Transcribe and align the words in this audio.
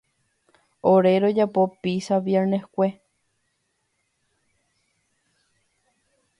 Ore 0.91 1.11
rojapo 1.23 1.65
pizza 1.83 2.17
vierneskue. 2.29 2.89